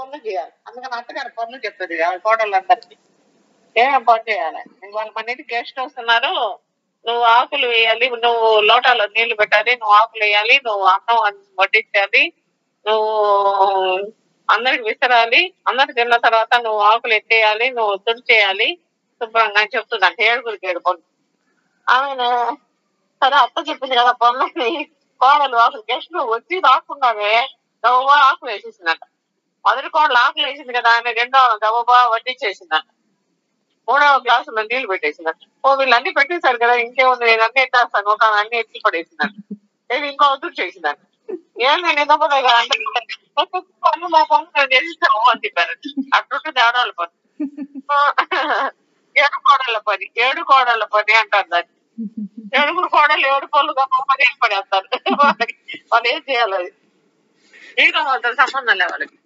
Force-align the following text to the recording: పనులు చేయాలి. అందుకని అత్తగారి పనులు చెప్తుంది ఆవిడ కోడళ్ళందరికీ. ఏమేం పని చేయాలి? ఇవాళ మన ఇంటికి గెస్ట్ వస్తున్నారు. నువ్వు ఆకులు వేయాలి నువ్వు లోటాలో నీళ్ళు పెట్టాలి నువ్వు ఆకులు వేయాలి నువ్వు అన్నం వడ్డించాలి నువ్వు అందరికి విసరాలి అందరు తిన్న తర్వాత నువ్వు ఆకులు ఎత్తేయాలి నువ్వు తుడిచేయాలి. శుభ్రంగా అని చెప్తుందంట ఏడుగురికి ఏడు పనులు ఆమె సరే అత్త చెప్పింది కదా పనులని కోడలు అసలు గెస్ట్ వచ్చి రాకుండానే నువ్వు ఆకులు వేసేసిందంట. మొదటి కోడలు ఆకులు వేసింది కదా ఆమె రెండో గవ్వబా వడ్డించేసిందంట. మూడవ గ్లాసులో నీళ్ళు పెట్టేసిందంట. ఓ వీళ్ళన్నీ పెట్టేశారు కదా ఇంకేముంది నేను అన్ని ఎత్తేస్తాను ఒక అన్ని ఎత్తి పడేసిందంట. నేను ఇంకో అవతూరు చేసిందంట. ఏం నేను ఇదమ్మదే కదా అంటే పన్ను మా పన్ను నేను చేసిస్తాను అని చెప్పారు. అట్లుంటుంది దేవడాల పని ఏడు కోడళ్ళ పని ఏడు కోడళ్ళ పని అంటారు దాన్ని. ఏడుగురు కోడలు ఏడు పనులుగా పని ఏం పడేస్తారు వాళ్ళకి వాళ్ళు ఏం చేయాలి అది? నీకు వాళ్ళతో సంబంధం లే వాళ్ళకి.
పనులు 0.00 0.18
చేయాలి. 0.26 0.52
అందుకని 0.68 0.96
అత్తగారి 0.98 1.30
పనులు 1.38 1.58
చెప్తుంది 1.66 2.02
ఆవిడ 2.06 2.20
కోడళ్ళందరికీ. 2.26 2.96
ఏమేం 3.76 4.02
పని 4.04 4.24
చేయాలి? 4.30 4.62
ఇవాళ 4.86 5.08
మన 5.16 5.32
ఇంటికి 5.32 5.52
గెస్ట్ 5.54 5.80
వస్తున్నారు. 5.80 6.32
నువ్వు 7.04 7.22
ఆకులు 7.36 7.66
వేయాలి 7.66 8.06
నువ్వు 8.24 8.48
లోటాలో 8.68 9.04
నీళ్ళు 9.14 9.34
పెట్టాలి 9.40 9.72
నువ్వు 9.80 9.94
ఆకులు 10.00 10.24
వేయాలి 10.24 10.56
నువ్వు 10.66 10.84
అన్నం 10.94 11.18
వడ్డించాలి 11.60 12.22
నువ్వు 12.86 13.12
అందరికి 14.48 14.84
విసరాలి 14.88 15.40
అందరు 15.70 15.92
తిన్న 15.98 16.14
తర్వాత 16.26 16.52
నువ్వు 16.66 16.80
ఆకులు 16.90 17.14
ఎత్తేయాలి 17.18 17.66
నువ్వు 17.78 17.94
తుడిచేయాలి. 18.06 18.68
శుభ్రంగా 19.20 19.60
అని 19.62 19.72
చెప్తుందంట 19.74 20.18
ఏడుగురికి 20.28 20.66
ఏడు 20.70 20.80
పనులు 20.86 21.06
ఆమె 21.86 22.28
సరే 23.22 23.36
అత్త 23.44 23.58
చెప్పింది 23.68 23.94
కదా 24.00 24.12
పనులని 24.22 24.70
కోడలు 25.20 25.56
అసలు 25.66 25.82
గెస్ట్ 25.90 26.16
వచ్చి 26.34 26.56
రాకుండానే 26.68 27.32
నువ్వు 27.84 28.12
ఆకులు 28.28 28.50
వేసేసిందంట. 28.52 29.02
మొదటి 29.64 29.88
కోడలు 29.88 30.18
ఆకులు 30.24 30.46
వేసింది 30.48 30.72
కదా 30.78 30.90
ఆమె 30.96 31.10
రెండో 31.12 31.40
గవ్వబా 31.64 31.98
వడ్డించేసిందంట. 32.12 32.86
మూడవ 33.88 34.16
గ్లాసులో 34.26 34.62
నీళ్ళు 34.62 34.88
పెట్టేసిందంట. 34.88 35.42
ఓ 35.64 35.74
వీళ్ళన్నీ 35.74 36.10
పెట్టేశారు 36.10 36.58
కదా 36.58 36.74
ఇంకేముంది 36.84 37.24
నేను 37.24 37.42
అన్ని 37.42 37.60
ఎత్తేస్తాను 37.62 38.10
ఒక 38.10 38.24
అన్ని 38.40 38.56
ఎత్తి 38.58 38.84
పడేసిందంట. 38.86 39.34
నేను 39.90 40.04
ఇంకో 40.06 40.24
అవతూరు 40.24 40.54
చేసిందంట. 40.60 41.00
ఏం 41.68 41.78
నేను 41.86 42.00
ఇదమ్మదే 42.00 42.38
కదా 42.42 42.58
అంటే 42.60 42.76
పన్ను 43.84 44.06
మా 44.08 44.22
పన్ను 44.30 44.48
నేను 44.56 44.70
చేసిస్తాను 44.74 45.18
అని 45.32 45.42
చెప్పారు. 45.46 45.74
అట్లుంటుంది 46.16 46.56
దేవడాల 46.56 46.92
పని 47.00 47.14
ఏడు 49.16 49.38
కోడళ్ళ 49.46 49.78
పని 49.88 50.06
ఏడు 50.26 50.42
కోడళ్ళ 50.42 50.84
పని 50.94 51.12
అంటారు 51.12 51.48
దాన్ని. 51.48 51.72
ఏడుగురు 52.58 52.88
కోడలు 52.88 53.26
ఏడు 53.26 53.46
పనులుగా 53.46 53.84
పని 54.10 54.22
ఏం 54.28 54.36
పడేస్తారు 54.42 54.86
వాళ్ళకి 55.20 55.56
వాళ్ళు 55.92 56.08
ఏం 56.08 56.20
చేయాలి 56.30 56.54
అది? 56.54 56.70
నీకు 57.78 57.98
వాళ్ళతో 58.08 58.30
సంబంధం 58.42 58.76
లే 58.78 58.84
వాళ్ళకి. 58.84 59.16